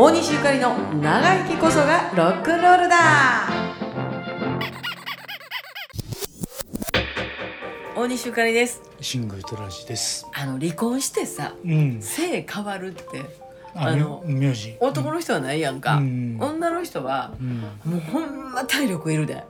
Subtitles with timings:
[0.00, 3.50] 大西ゆかりの長生きこそがロックンロールだ
[7.96, 10.24] 大西ゆかりですシングルトラジです。
[10.32, 12.00] あの離婚してさうん。
[12.00, 13.24] 性変わるって
[13.74, 14.76] ああの名字。
[14.78, 17.60] 男の人はないやんか、うん女の人はうん。
[17.84, 19.42] もうほんま体力いるで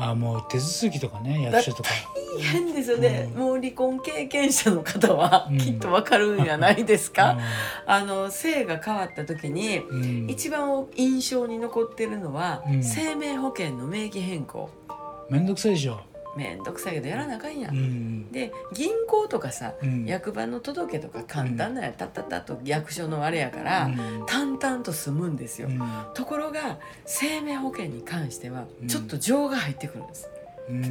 [0.00, 1.90] あ、もう手続きとかね、役所とか。
[2.38, 7.38] 大変ですよね、うんもう離婚経験者の方はうんきっとわかるんじゃないですか、う
[7.90, 9.88] あの性が変わった時にん。
[9.88, 9.94] う
[10.26, 10.30] ん。
[10.30, 14.70] 一番印象に残ってるのは、うん生命保険の名義変更
[15.30, 16.00] めんどくさいでしょ。
[16.36, 17.76] めんどくさいけどやらなあかんや、、うん。
[17.76, 18.32] ん。
[18.32, 20.04] で銀行とかさ、うん。
[20.04, 24.26] 役場の届けとか簡単なやたったったと役所のあれやから、うん。
[24.26, 25.80] 淡々と済むんですよ、うん。
[26.14, 28.88] ところが生命保険に関してはうん。
[28.88, 30.28] ちょっと情が入ってくるんです、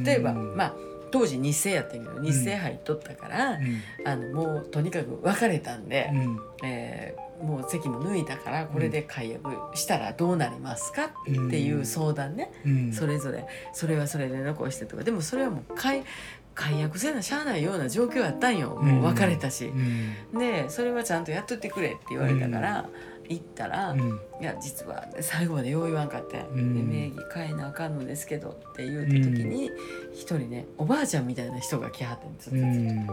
[0.04, 0.74] 例えば、まあ
[1.10, 3.82] 当時日清やったけど日清入っとったから、うん。
[4.04, 6.40] あのもうとにかく別れたんで、うん。
[6.62, 12.92] えーもう席も抜いたからこれで解約したらどうなりますかうんっていう相談ね、うん。
[12.92, 13.46] それぞれ。
[13.72, 15.04] それはそれで残してとか。
[15.04, 16.04] でもそれはもう解
[16.54, 18.70] 解約せなしゃあないような状況やったんよ。
[18.70, 19.66] もう別れたし。
[19.66, 20.38] う、ん。
[20.38, 22.88] でそれはちゃんとやっとってくれって言われたから、
[23.28, 24.20] 行ったら、いうん。
[24.40, 29.70] や実は最後までよう言わんかって、んで名義変えなあかんのですけどって言うた時に
[30.12, 33.06] 一、人ねおばあちゃんみたいな人が来はってんですよ、うん。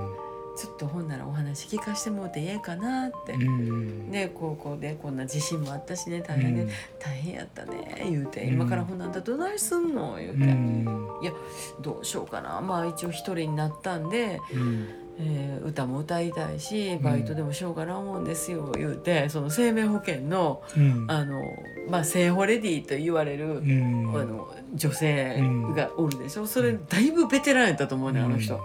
[0.58, 3.34] ちょっとほんならお話聞かしてもらってええかなって。
[3.34, 4.10] うん。
[4.10, 10.16] で高校でこんな地震もあったしね大変で、大変やったね言うて、今からほんなんだどないすんの？
[10.18, 11.10] 言ううて、ん。
[11.22, 11.34] いや
[11.82, 14.88] どうしようかなまあ一応一人になったんで、うん。
[15.20, 21.06] えー歌も歌いたいしバイトでもしようかな思うんですよ言うてその生命保険のうん。
[21.10, 21.42] あの、
[21.90, 24.12] まあ、生保レディと言われる、うん。
[24.16, 25.42] あの女性
[25.76, 26.46] がおるでしょ？
[26.46, 28.60] それだいぶベテランやったと思うねあの人。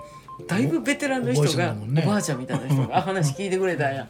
[0.49, 2.03] だいぶベテランの人がおばあちゃんだもんね。
[2.05, 4.09] おばあちゃんみたいな人が 話聞いてくれたんや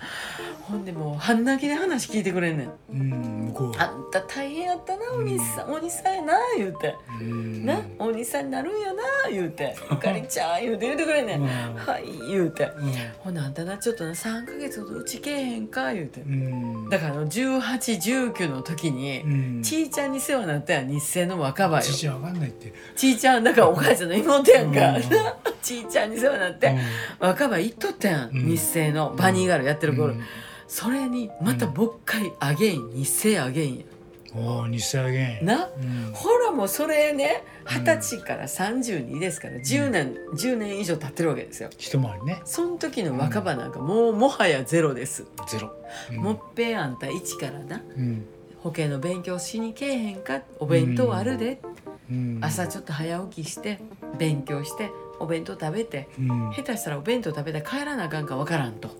[0.70, 2.70] ほんでもう半泣きで話聞いてくれんねん。
[2.92, 3.46] うん。
[3.48, 3.72] 向こう。
[3.76, 5.72] あんた大変やったなお兄さん。
[5.72, 6.94] お兄さんやな言うて。
[7.20, 7.66] うん。
[7.66, 11.40] なお兄さんになるんやな言うて「ゆかりちゃん」言うて言うてくれんねん。
[11.42, 11.48] うん。
[11.74, 12.70] はい言うて。
[12.76, 12.92] うん。
[13.18, 16.20] ほなあんたなちょっとな3ヶ月ほどうちけえへんか言うて。
[16.20, 16.88] うん。
[16.88, 19.28] だからあの1819の時にう
[19.58, 19.62] ん。
[19.62, 21.82] ちいちゃんに世話になったやん日清の若葉よ。
[21.82, 22.72] 父わかんないって。
[22.94, 24.90] ちいちゃんだからお母ちゃんの妹やんか。
[24.90, 25.02] うん。
[25.60, 26.74] ちいちゃんに世話になって
[27.18, 28.46] 若葉行っとったやんうん。
[28.46, 30.14] 日清のバニーガールやってる頃。
[30.14, 30.22] うん
[30.70, 33.84] それにまたもう一回アゲイン日清アゲインや
[34.32, 35.44] おお、日生あげん。
[35.44, 35.68] な？
[35.76, 36.12] うん。
[36.12, 42.40] ほらもうそれね二十歳から32ですから10年10年以上経ってるわけですよ一回りね。
[42.44, 45.72] その時の若葉なんかもうもはやゼロです、ゼロ。
[46.12, 48.24] うんもっぺんあんた一からなうん。
[48.62, 50.42] 保険の勉強しにけえへんか？
[50.60, 51.60] お弁当あるで、
[52.08, 52.38] うん。
[52.40, 53.80] 朝ちょっと早起きして
[54.16, 56.52] 勉強してお弁当食べてうん。
[56.52, 58.90] 下手したらお弁当食べたら帰らなあかんかわからんと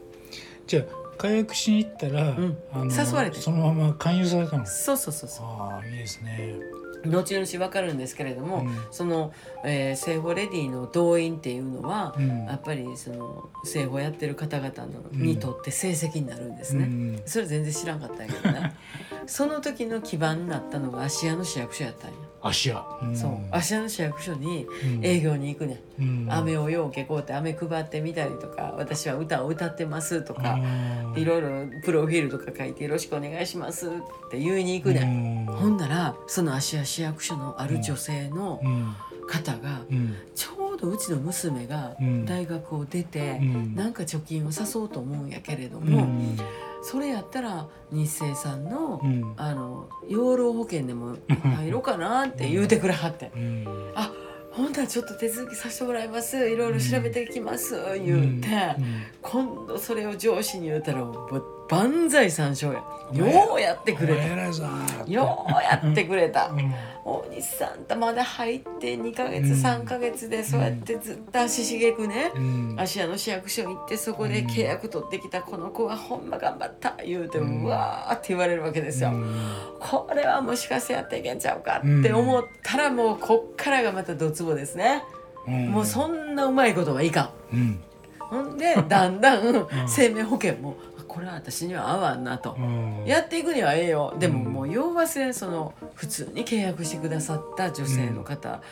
[0.66, 0.84] じゃあ
[1.20, 2.56] 解約しに行ったら、ん。
[2.72, 3.38] あの誘われて。
[3.38, 4.64] そのまま勧誘されたの。
[4.64, 6.54] そうそうそうそああいいですね。
[7.04, 8.78] う後々わかるんですけれども、うん。
[8.90, 12.46] その、えー、生保レディの動員っていうのは、うん。
[12.46, 17.22] やっぱりその生保やってる方々の、うんにとって成績になるんですね、うん。
[17.26, 18.72] それ全然知らんかったんやけどな。
[19.26, 23.30] その時の基盤になったのが芦屋の市役所やったんや、芦屋、うん、そう。
[23.50, 25.04] 芦屋の市役所にうん。
[25.04, 26.32] 営業に行くねん、うん。
[26.32, 30.58] 飴をようけこうって飴配ってみたりとか私は歌を歌ってますとか、
[31.16, 31.48] いろいろ
[31.84, 33.90] プロフィールとか書いて「よろしくお願いします」っ
[34.30, 35.54] て言いに行くねん、うん。
[35.54, 38.94] ほんならその芦屋市役所のある女性のうん。
[39.28, 40.16] 方が、うん。
[40.34, 42.24] ちょうどうちの娘がうん。
[42.24, 43.74] 大学を出て、うん。
[43.76, 46.36] なんか貯金を誘おうと思うんやけれどうも、ん
[46.82, 49.34] それやったら日清さんの,、うん。
[49.36, 51.16] あの養老保険でも
[51.56, 53.30] 入ろうかなって言うてくれはって。
[53.34, 53.64] うん
[53.94, 54.12] 「あ
[54.52, 56.36] ほんならちょっと手続きさせてもらいます。
[56.36, 58.48] いろいろ調べてきます」言うて、
[59.22, 62.82] 今度それを上司に言うたらもう万歳三唱や。
[63.12, 64.26] ようやってくれた。
[65.06, 66.48] ようやってくれた。
[66.48, 66.56] う。
[66.56, 66.74] ん。
[67.04, 69.52] 大西さんとまだ入って2ヶ月、うん。
[69.52, 72.76] 3ヶ月でそうやってずっと足しげくね、うん。
[72.76, 79.10] 芦屋の市役所行ってそこで契約取ってきたこの子はほんま頑張った言うて、ううんわーって言われるわけですよ。
[79.10, 79.34] うん。
[79.80, 85.02] これはもしかしてやっていけんちゃうかって思ったらもうこっからがまたドツボですね。
[85.46, 85.68] うん。
[85.70, 87.56] もうそんなうまいことはいかん。
[87.56, 87.80] うん。
[88.30, 92.54] ほんでだんだん生命保険もあこれは私には合わんなと。
[92.56, 93.04] うん。
[93.04, 94.14] やっていくにはええよ。
[94.20, 94.52] でもうん。
[94.52, 98.62] もう要はせその普通に契約してくださった女性の方、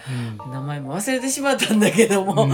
[0.44, 0.52] うん。
[0.52, 2.46] 名前も忘れてしまったんだけども、う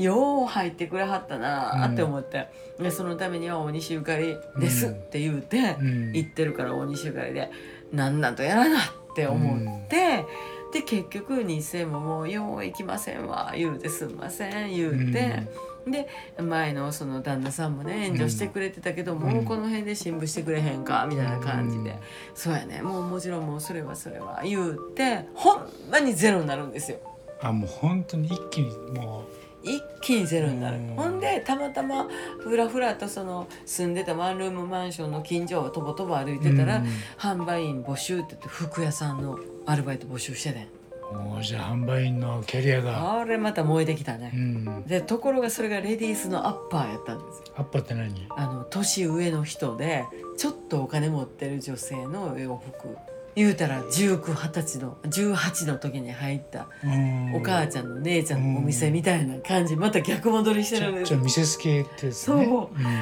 [0.00, 0.02] ん。
[0.02, 2.48] よう入ってくれはったなーって思って、
[2.80, 6.12] でそのためには大西ゆかりですうんって言うて、うん。
[6.12, 7.50] 言ってるから大西ゆかりで
[7.92, 8.82] なんなんとやらなっ
[9.14, 10.24] て思って、
[10.72, 15.44] で結局日清ももう「よう行きませんわ」言うて「すんません」言うて、
[15.90, 16.08] で
[16.40, 21.96] 前のその旦那さんもね援助してくれてたけど、もうこの辺で新聞してくれへんかみたいな感じで、うん
[22.34, 22.82] そうやね。
[22.82, 26.98] もうもちろんもうそれはそれは言うてほんまにゼロになるんですよ。
[27.40, 29.24] あもう本当に一気にも
[29.62, 30.86] 一気にゼロになる、うん。
[30.94, 32.08] ほんでたまたま
[32.38, 36.86] ふらふらとその住んでたワンルームマンションの近所をとぼとぼ歩いうてたら、うん。
[37.18, 40.68] 販売員募集って言って服屋さんのアルバイト募集しててん
[41.12, 43.20] もうじゃあ販売員のキャリアが。
[43.20, 44.84] あれまた燃えてきたうね、ん。
[44.86, 47.54] でところがそれがレディースのアッパーやったんですよ。
[47.56, 48.26] アッパーって何？
[48.36, 50.04] あの年上の人で
[50.36, 52.96] ちょっとお金持ってる女性の洋服
[53.38, 57.34] 言うたら1920歳の18の時に入ったうん。
[57.36, 61.00] お母ちゃんの姉ちゃんのお店みたいな感じまた逆戻りしてるんです。
[61.02, 62.38] よじゃあミセス系ってそう。
[62.38, 62.46] うん。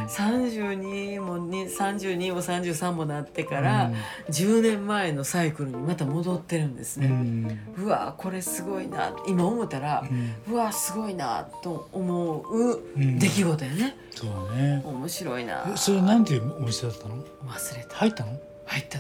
[0.07, 3.91] 32もに32も33もなってから、
[4.29, 7.85] 10年前のサイクルにまた戻ってるんですうんうね、ん。
[7.85, 10.35] うわこれすごいな今思ったらう、ん。
[10.53, 13.19] うわすごいなと思ううん。
[13.19, 14.83] 出来事やね、そうだね。
[14.85, 15.65] 面白いな。
[15.73, 17.17] えそれなんていうお店だったの？
[17.49, 17.97] 忘れた。
[17.97, 18.39] 入ったの？
[18.67, 18.99] 入った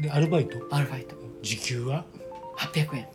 [0.00, 0.58] でアルバイト？
[0.70, 1.16] アルバイト。
[1.42, 2.04] 時給は
[2.56, 3.06] ？800円。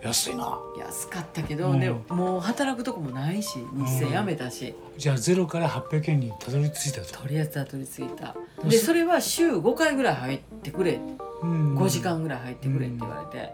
[0.00, 0.60] 安いな。
[0.78, 1.80] 安かったけど、うん。
[1.80, 8.36] でももう働くとこもないし日生辞めたし、じゃあゼロから800円にたどり着いたと、とりあえずたどり着いた。
[8.62, 11.00] うんでそれは週5回ぐらい入ってくれ、
[11.42, 11.76] うん。
[11.76, 13.50] 5時間ぐらい入ってくれって言われて、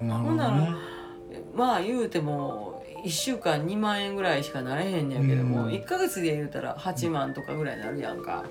[0.00, 0.76] なるほんなねら
[1.54, 5.70] まあ言うても1週間2万円ぐらいしかなれへんねやけども、うん。
[5.70, 8.44] 1ヶ月で言うたら8万とかぐらいになるやんか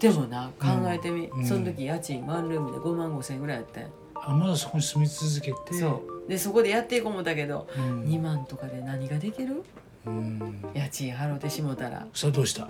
[0.00, 1.44] でもな考えてみ、うん。
[1.44, 3.88] その時家賃ワンルームで5万5千円ぐらいやったんや。
[4.14, 5.78] あまだそこに住み続けて。
[5.78, 6.28] そう。
[6.28, 9.62] でそこでやっていこう思ったけど、うん、2万とかで何ができる？
[10.06, 10.64] うん。
[10.74, 12.06] 家賃払うてしもたら。
[12.14, 12.68] さあどうした？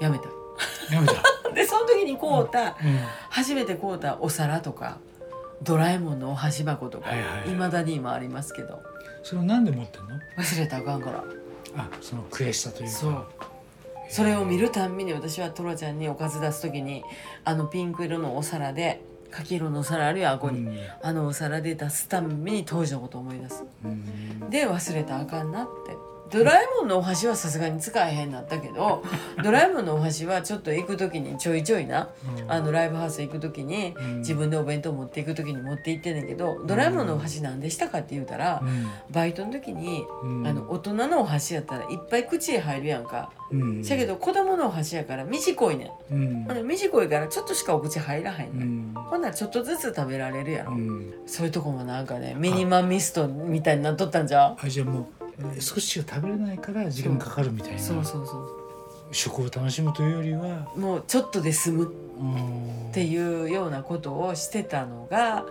[0.00, 0.24] やめた。
[0.92, 1.14] やめた、
[1.54, 2.74] でその時に買うた、うん、
[3.30, 4.98] 初めて買うたお皿とか
[5.62, 8.82] ドラえもんのお箸箱とか、はいはいだに今ありますけど。
[9.22, 10.08] それをなんで持ってんの？
[10.36, 11.24] 忘れたらあかんから。
[11.76, 12.92] あその悔しさというか。
[12.92, 13.26] そう
[14.10, 17.04] それを見るたんびに私はトラちゃんにおかず出す時に
[17.44, 23.64] あのピンク色のお皿で柿色のお皿あるやんあこに、あのお皿で出すたんびに当時のことを思い出す。
[23.84, 24.50] うん。
[24.50, 25.96] で忘れたらあかんなって
[26.32, 29.02] ドラえもんのお箸はさすがに使えへんなったけど
[29.42, 32.50] ドラえもんのお箸はちょっと行く時にちょいちょいなうん。
[32.50, 34.18] あのライブハウス行く時にうん。
[34.18, 38.62] 自分でお弁当持っていく時に持って行ってんねんけどドラえもんのお箸なんでしたかって言うたら
[39.10, 40.46] バイトの時にうん。
[40.46, 43.32] あの大人のお箸やったらいっぱい口へ入るやんか。
[43.50, 43.82] うん。
[43.82, 46.46] だけど子供のお箸やから短いねん。
[46.48, 46.66] うん。
[46.66, 48.92] 短いからちょっとしかお口入らへんうねん。
[48.92, 48.94] ん。
[48.94, 50.72] ほんならちょっとずつ食べられるやろ。
[50.72, 51.12] うん。
[51.26, 54.56] そういうとこもなんかねミニマミストみたいになっとったんじゃう？
[54.64, 55.19] あじゃあもうえー
[55.60, 57.78] 少ししか食べれないから時間かかるみたいな。
[57.78, 58.60] そうそうそ
[59.12, 61.88] 食を楽しむというよりはうもうちょっとで済むっ
[62.90, 65.46] っていうようなことをしてたのが、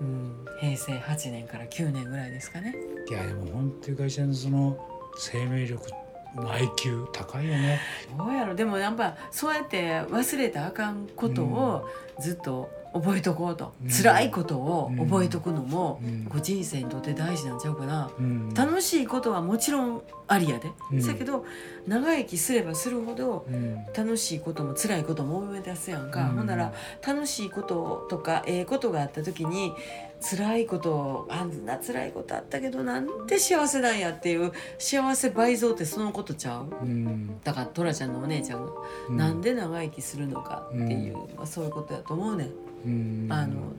[0.00, 2.76] うん、平成8年から9年ぐらいですかね。
[3.08, 4.78] いやでも本当に会社のその
[5.18, 5.90] 生命力
[6.36, 7.80] の IQ 高いよね。
[8.16, 11.88] どうやろでもやっぱそうやって忘れたらあかんことを
[12.20, 13.90] ずっと覚えとこうと、うん。
[13.90, 16.24] 辛いことを覚えとくのも、うん。
[16.24, 18.54] こう人生にとって大事なんちゃうかな、うん。
[18.54, 21.06] 楽しいことはもちろんありやで、うん。
[21.06, 21.44] だけど
[21.86, 23.84] 長生きすればするほどうん。
[23.96, 26.36] 楽しいことも辛いことも思い出すやんか、うん。
[26.36, 26.72] ほんなら
[27.06, 29.72] 楽しいこととかええことがあった時に
[30.20, 36.68] 辛いことをあんな辛いことあったけどなんで幸せなんやっていう幸せ倍増ってそのことちゃう？
[36.82, 37.40] うん。
[37.44, 38.72] だからトラちゃんのお姉ちゃんが、
[39.08, 42.50] うなんで長生きするのかっていう、まあ、そういうことやと思うねん、
[42.86, 42.88] う
[43.28, 43.32] ん。
[43.32, 43.72] あの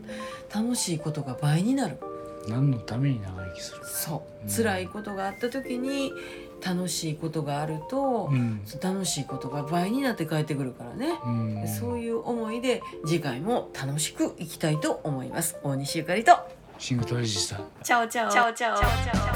[0.53, 1.97] 楽しいことが倍になる
[2.47, 4.49] 何のために長生きするそう、うん。
[4.51, 6.11] 辛いことがあった時に
[6.65, 8.61] 楽しいことがあると、うん。
[8.81, 11.67] 楽しいことが倍になって帰ってくるからね、うん。
[11.67, 15.57] そういう思いで次回も楽しくいきたいと思います。
[15.63, 16.37] 大西ゆかりと。
[16.77, 18.31] シングトレジスタチャオチャオ。
[18.31, 19.28] チャオチャオ